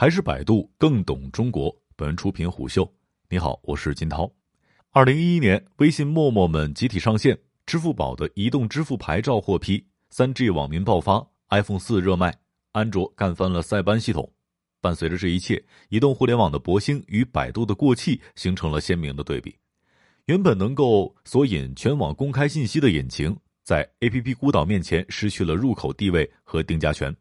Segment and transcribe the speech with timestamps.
[0.00, 1.76] 还是百度更懂中国？
[1.96, 2.88] 本文出品虎嗅。
[3.28, 4.32] 你好，我是金涛。
[4.92, 7.36] 二零一一年，微信、陌陌们集体上线，
[7.66, 12.32] 支付宝的移动支付牌照获批，三 G 网民爆发，iPhone 四热卖，
[12.70, 14.32] 安卓干翻了塞班系统。
[14.80, 19.52] 伴随着这一切，移动互联网的勃兴与百度的过气形成了鲜明的对比。
[20.26, 27.12] 原本能够索引全网公开信息的引擎，在 APP 孤岛面前失去了入口地位和定价权。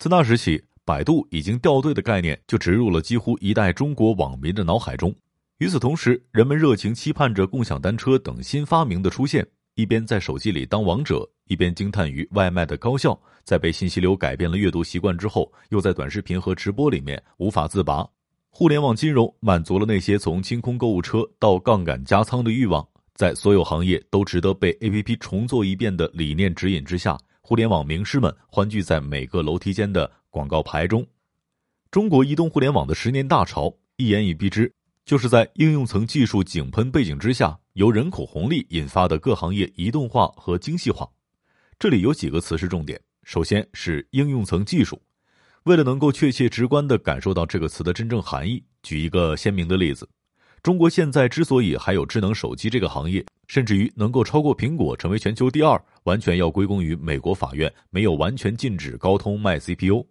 [0.00, 5.14] 自那时起，百度已经掉队的概念就植入了几乎一代中国网民的脑海中。
[5.58, 13.20] 与此同时，人们热情期盼着共享单车等新发明的出现，一边在手机里当王者，一边惊叹于外卖的高效。
[13.44, 18.08] 在被信息流改变了阅读习惯之后，又在短视频和直播里面无法自拔。
[18.48, 22.86] 互联网金融满足了那些从清空购物车到杠杆加仓的欲望。
[23.14, 31.06] 在所有行业都值得被 APP 重做一遍的理念指引之下，互联网名师们欢聚在每个楼梯间的广告牌中。
[31.90, 34.72] 中国移动互联网的十年大潮，一言以蔽之。
[35.04, 41.08] 就是在应用层技术井喷背景之下，由人口红利引发的各行业移动化和精细化。
[41.78, 43.00] 这里有几个词是重点。
[43.24, 45.00] 首先是应用层技术。
[45.64, 50.06] 为了能够确切直观地感受到这个词的真正含义，举一个鲜明的例子：
[50.62, 60.06] 中国现在之所以还有智能手机这个行业，甚至于能够超过苹果成为全球第二，完全要归功于美国法院没有完全禁止高通卖 CPU。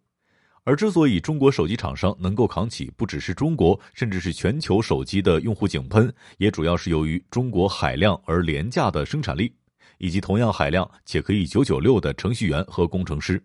[0.67, 9.49] 而之所以中国手机厂商能够扛起不只是中国，甚至是全球手机的用户井喷，也主要是由于中国海量而廉价的生产力，
[9.97, 13.41] 以及同样海量且可以九九六的程序员和工程师。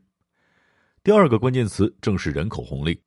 [1.05, 3.01] 第二个关键词正是人口红利，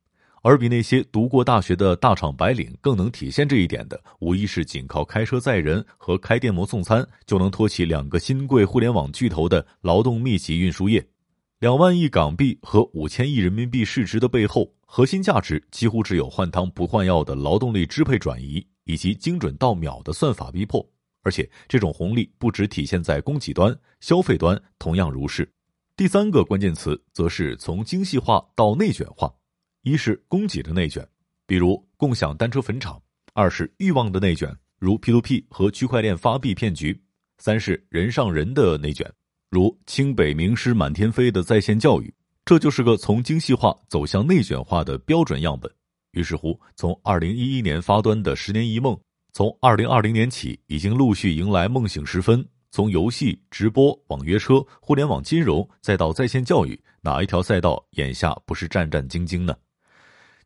[0.43, 11.05] 而比那些读过大学的大厂白领更能体现这一点的，无疑是仅靠开车载人和开电摩送餐就能托起两个新贵互联网巨头的劳动密集运输业。
[11.65, 20.87] 两万亿港币和五千亿人民币市值的背后，核心价值几乎只有换汤不换药的劳动力支配转移，以及精准到秒的算法逼迫。
[21.23, 25.51] 而且，这种红利不只体现在供给端，消费端同样如是。
[25.97, 29.33] 第三个关键词则是从精细化到内卷化：
[29.81, 31.03] 一是供给的内卷，
[31.47, 33.01] 比如共享单车坟场；
[33.33, 36.93] 二是欲望的内卷，如 P2P 和区块链发币骗局；
[37.39, 39.11] 三是人上人的内卷。
[39.55, 45.71] 如清北名师满天飞的在线教育，这就是个从精细化走向内卷化的标准样本。
[46.11, 48.99] 于是乎，从二零一一年发端的十年一梦，
[49.31, 52.45] 从二零二零年起已经陆续迎来梦醒时分。
[52.69, 59.55] 从游戏、直播、网约车、互联网金融，再到在线教育，哪一条赛道眼下不是战战兢兢呢？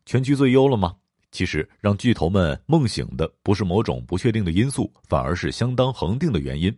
[0.06, 0.94] 全局最优了吗？
[1.32, 6.72] 其实，让巨头们梦醒的不是某种不确定的因素，反而是相当恒定的原因。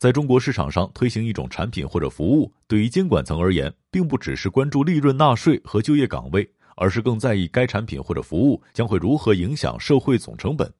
[0.00, 10.72] 在中国市场上推行一种产品或者服务，对于监管层而言，并不只是关注利润、纳税和就业岗位，而是更在意该产品或者服务将会如何影响社会总成本。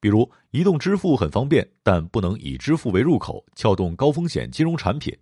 [0.00, 5.14] 比如，移动支付很方便，但不能以支付为入口撬动高风险金融产品；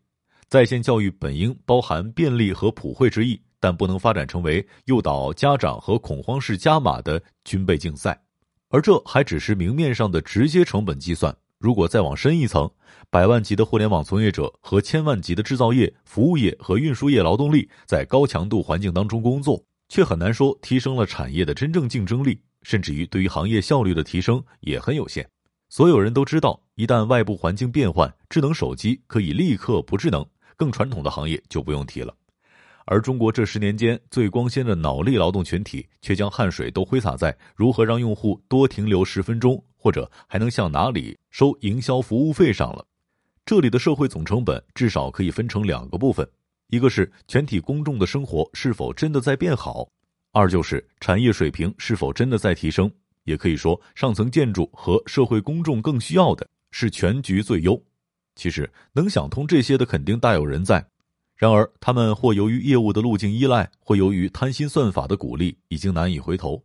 [0.49, 8.19] 在线教育本应包含便利和普惠之意，但不能发展成为诱导家长和恐慌式加码的军备竞赛。
[8.71, 11.37] 而这还只是明面上的直接成本计算。
[11.62, 12.69] 如果再往深一层，
[13.09, 25.25] 百万级的互联网从业者和千万级的制造业、服务业和运输业劳动力在高强度环境当中工作，却很难说提升了产业的真正竞争力，甚至于对于行业效率的提升也很有限。
[25.69, 32.12] 所有人都知道，一旦外部环境变换，智能手机可以立刻不智能，更传统的行业就不用提了。
[32.87, 42.87] 而中国这十年间最光鲜的脑力劳动群体，却将汗水都挥洒在如何让用户多停留十分钟，或者还能向哪里收营销服务费上了。
[43.44, 46.25] 这里的社会总成本至少可以分成两个部分：
[46.69, 49.91] 一个是全体公众的生活是否真的在变好；
[50.31, 52.88] 二就是产业水平是否真的在提升。
[53.25, 57.81] 也可以说，上层建筑和社会公众更需要的是全局最优。
[58.37, 60.84] 其实，能想通这些的肯定大有人在。
[61.37, 66.62] 然而，他们或由于业务的路径依赖，或由于贪心算法的鼓励，已经难以回头。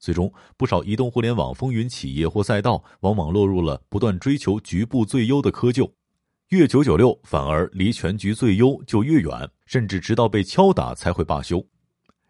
[0.00, 5.92] 最终，不少移动互联网风云企业或赛道，往往落入了不断追求局部最优的窠臼，
[6.48, 11.64] 越九九六反而离全局最优就越远，甚至直到被敲打才会罢休。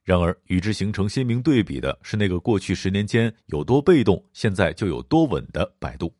[0.02, 6.12] 然而，与之形成鲜明对比的是，那个过去十年间有多被动，现在就有多稳的百度，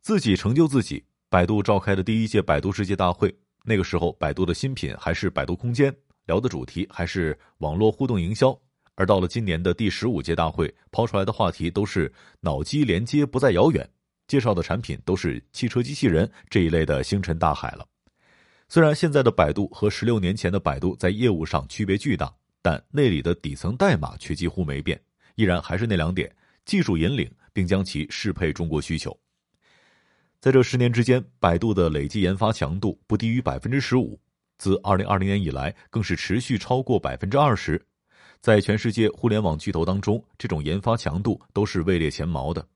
[0.00, 1.04] 自己成就自己。
[1.28, 3.32] 百度召开的第一届百度世界大会。
[3.64, 5.94] 那个时候，百度的新品还是百度空间，
[6.26, 8.58] 聊的主题还是网络互动营销。
[8.94, 13.88] 而到了今年的第十五届大会，抛出来的话题都是脑机连接不再遥远，
[14.26, 17.86] 介绍的产品都是汽车机器人这一类的星辰大海了。
[18.68, 25.00] 虽然现在的百度和十六年前的百度在业务上区别巨大，但内里的底层代码却几乎没变，
[25.34, 26.34] 依然还是那两点：
[26.64, 29.14] 技术引领，并将其适配中国需求。
[30.40, 34.18] 在这十年之间，百度的累计研发强度不低于百分之十五，
[34.58, 37.80] 自二零二零年以来，更是持续超过百分之二十。
[38.42, 42.66] 在全世界互联网巨头当中，这种研发强度都是位列前茅的。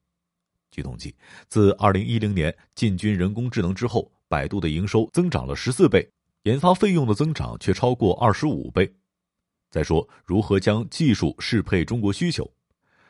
[0.70, 1.12] 据统计，
[1.48, 6.08] 自二零一零年进军人工智能之后，百度的营收增长了十四倍，
[6.44, 8.88] 研发费用的增长却超过二十五倍。
[9.68, 12.48] 再说，如何将技术适配中国需求？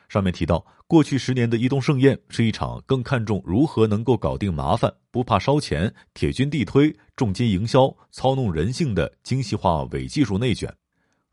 [0.08, 10.75] 上面提到，过去十年的移动盛宴是一场更看重如何能够搞定麻烦、不怕烧钱、铁军地推、重金营销、操弄人性的精细化伪技术内卷。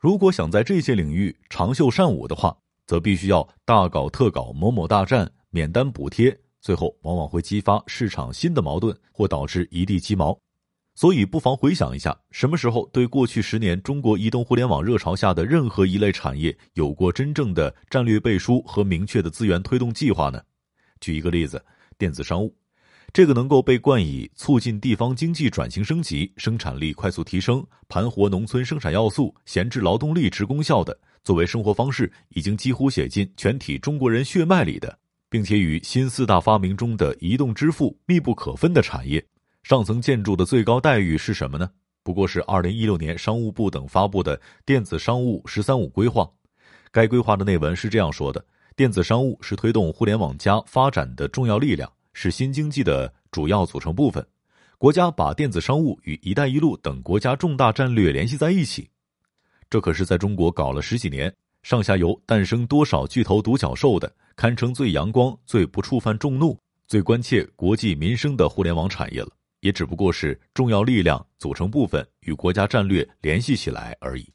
[0.03, 2.53] 如果想在这些领域长袖善舞的话，
[2.85, 10.37] 则必须要大搞特搞某某大战、免单补贴，最后往往会激发市场新的矛盾，或导致一地鸡毛。
[10.93, 20.43] 所以，不妨回想一下，什么时候对过去十年中国移动互联网热潮下的任何一类产业有过真正的战略背书和明确的资源推动计划呢？
[20.99, 21.63] 举一个例子，
[21.97, 22.53] 电子商务，
[23.13, 34.97] 这个能够被冠以促进地方经济转型升级、生产力快速提升、盘活农村生产要素、闲置劳动力之功效的，作为生活方式已经几乎写进全体中国人血脉里的，
[35.29, 39.23] 并且与新四大发明中的移动支付密不可分的产业。
[39.61, 41.69] 上层建筑的最高待遇是什么呢？
[42.01, 46.27] 不过是二零一六年商务部等发布的电子商务“十三五”规划。
[46.91, 48.43] 该规划的内文是这样说的：
[48.75, 54.25] 电子商务是推动互联网加发展的重要力量，是新经济的主要组成部分。
[54.77, 58.89] 国家把电子商务与“一带一路”等国家重大战略联系在一起。
[59.69, 69.29] 这可是在中国搞了十几年，上下游诞生多少巨头独角兽的，堪称最阳光、最不触犯众怒、最关切国计民生的互联网产业了。
[69.61, 74.29] 也只不过是重要力量组成部分与国家战略联系起来而已。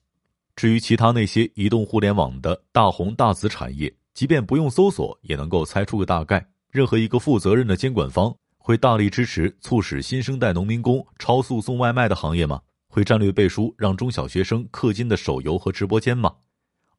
[0.56, 6.42] 至于其他那些移动互联网的大红大紫产业，即便不用搜索，也能够猜出个大概。
[6.70, 12.60] 任何一个负责任的监管方会大力支持促使新生代农民工超速送外卖的行业吗？
[12.88, 16.34] 会战略背书让中小学生氪金的手游和直播间吗？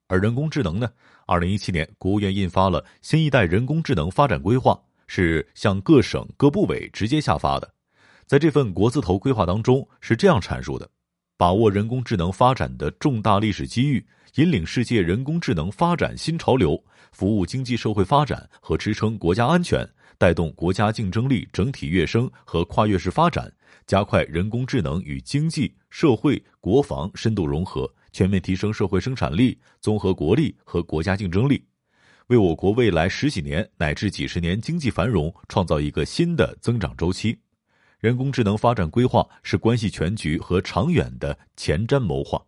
[0.07, 0.89] 而人工智能呢？
[1.27, 7.71] 二零一七年，国务院印发了新一代人工智能发展规划，是向各省各部委直接下发的。
[8.25, 10.89] 在这份国字头规划当中是这样阐述的：
[11.38, 14.04] 把握人工智能发展的重大历史机遇，
[14.36, 16.81] 引领世界人工智能发展新潮流，
[17.12, 19.88] 服务经济社会发展和支撑国家安全，
[20.18, 23.52] 带动国家竞争力整体跃升和跨越式发展，
[23.88, 31.66] 加快人工智能与经济社会国防深度融合，全面提升社会生产力、综合国力和国家竞争力，
[32.28, 37.40] 为我国未来十几年乃至几十年经济繁荣创造一个新的增长周期。
[38.00, 42.42] 人工智能发展规划是关系全局和长远的前瞻谋划。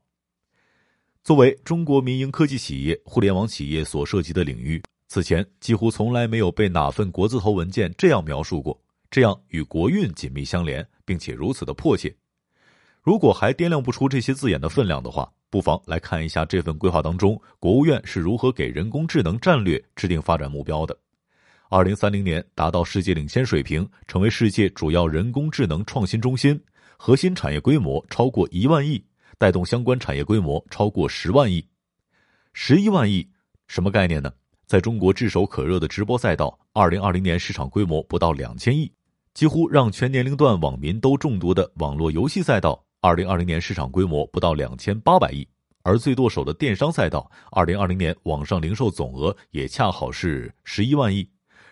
[1.23, 8.79] 作为中国民营科技企业、互联网企业所涉及的领域，此前几乎从来没有被哪份国字头文件这样描述过，
[9.11, 12.11] 这样与国运紧密相连，并且如此的迫切。
[13.03, 20.97] 如果还掂量不出这些字眼的分量的话，不妨来看一下这份规划当中，国务院是如何给人工智能战略制定发展目标的。
[21.69, 26.59] 二零三零年达到世界领先水平，成为世界主要人工智能创新中心，
[26.97, 29.03] 核心产业规模超过一万亿，
[29.41, 31.65] 带动相关产业规模超过十万亿。
[32.53, 33.27] 十一万亿
[33.65, 34.31] 什么概念呢？
[34.67, 38.91] 在中国炙手可热的直播赛道，二零二零年市场规模不到两千亿，
[39.33, 45.47] 几乎让全年龄段网民都中毒的网络游戏赛道，二零二零年市场规模不到两千八百亿，
[45.81, 51.27] 而最剁手的电商赛道，二零二零年网上零售总额也恰好是十一万亿。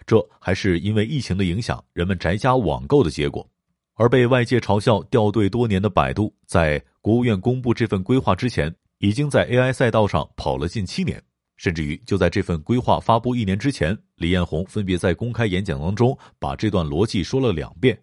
[0.07, 3.47] 这还是因为疫情的影响，人们宅家网购的结果。
[3.93, 11.21] 而被外界嘲笑掉队多年的百度，在国务院公布这份规划之前，已经在 AI 赛道上跑了近七年。
[11.57, 17.99] 甚至于就在这份规划发布一年之前，李彦宏分别在公开演讲当中把这段逻辑说了两遍。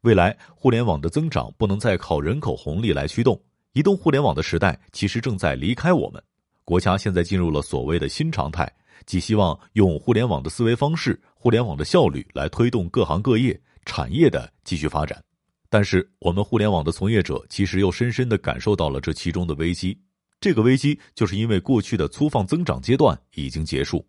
[0.00, 3.38] 未来互联网的增长不能再靠人口红利来驱动，
[3.72, 6.22] 移动互联网的时代其实正在离开我们。
[6.64, 8.70] 国家现在进入了所谓的新常态。
[9.06, 15.22] 即希望用互联网的思维方式、互联网的效率来推动各行各业产业的继续发展，
[15.74, 19.98] 但是我们互联网的从业者其实又深深的感受到了这其中的危机。
[20.40, 24.06] 这个危机就是因为过去的粗放增长阶段已经结束。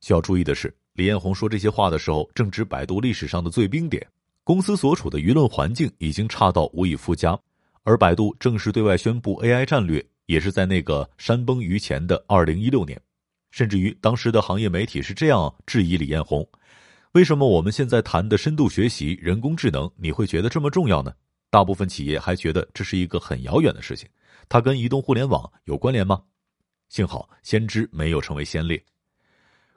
[0.00, 4.04] 需要注意的是，李彦宏说这些话的时候，正值百度历史上的最冰点，
[4.42, 7.38] 公司所处的舆论环境已经差到无以复加，
[7.84, 13.00] 而百度正式对外宣布 AI 战略，也是在那个山崩于前的二零一六年。
[13.52, 16.44] 甚至于当时的行业媒体是这样质疑李彦宏
[17.16, 21.14] ：“为什么我们现在谈的深度学习、人工智能，你会觉得这么重要呢？”
[21.48, 24.06] 大部分企业还觉得这是一个很遥远的事情，
[24.50, 26.20] 它跟移动互联网有关联吗？
[26.90, 28.78] 幸好先知没有成为先烈。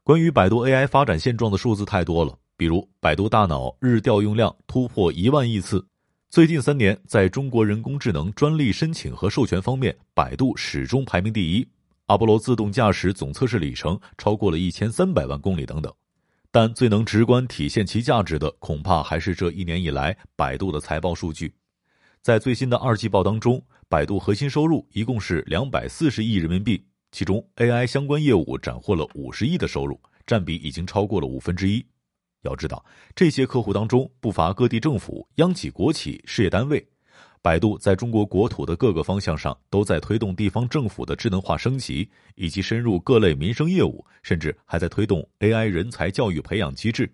[0.04, 5.88] 关于百度 AI 发展现状的数字太多了，比如百度大脑日调用量突破一万亿次。
[6.30, 11.66] 最近三年，在中国人工智能专利申请和授权方面，百度始终排名第一。
[12.08, 15.94] 阿波罗自动驾驶总测试里程超过了一千三百万公里等等。
[16.52, 21.54] 但最能直观体现其价值的，恐怕还是这一年以来百度的财报数据。
[22.22, 31.86] 在最新的二季报当中，百度核心收入一共是两百四十亿人民币，其中 AI 相关业务斩获了五十亿的收入，占比已经超过了五分之一。
[32.42, 32.84] 要知道，
[33.16, 36.86] 这些客户当中不乏各地政府、央企、国企、事业单位。
[37.42, 47.10] 百度在中国国土的各个方向上都在推动地方政府的智能化升级，以及深入各类民生业务，甚至还在推动 AI 人才教育培养机制。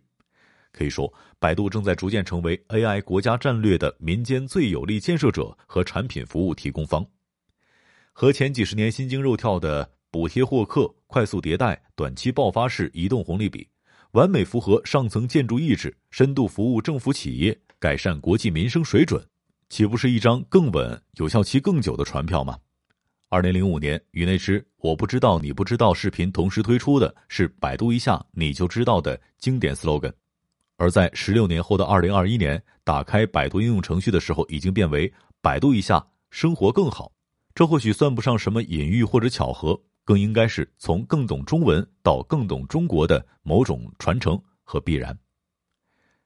[0.72, 7.06] 可以说，百度正在逐渐成为 AI 国家战略的民间最有力建设者和产品服务提供方。
[8.12, 13.68] 和前几十年心惊肉跳的补贴获客、快速迭代、短期爆发式移动红利比。
[14.12, 19.22] 完美符合上层建筑意志，深度服务政府企业，改善国际民生水准，
[19.70, 22.58] 岂不是一张更稳、有效期更久的船票吗？
[23.30, 30.14] 二零零五年，与那支“我不知道你不知道”视频同时推出的是“百度一下你就知道”的经典 slogan，
[30.78, 37.12] 而在十六年后的二零二一年，打开百度应用程序的时候，已经变为“百度一下生活更好”。
[37.56, 39.80] 这或许算不上什么隐喻或者巧合。
[40.08, 45.18] 更应该是从更懂中文到更懂中国的某种传承和必然。